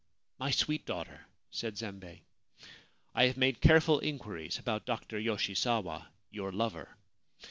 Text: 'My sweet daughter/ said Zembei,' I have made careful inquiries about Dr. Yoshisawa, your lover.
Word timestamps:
'My 0.39 0.49
sweet 0.49 0.83
daughter/ 0.87 1.27
said 1.51 1.75
Zembei,' 1.77 2.21
I 3.13 3.25
have 3.27 3.37
made 3.37 3.61
careful 3.61 3.99
inquiries 3.99 4.57
about 4.57 4.87
Dr. 4.87 5.19
Yoshisawa, 5.19 6.07
your 6.31 6.51
lover. 6.51 6.97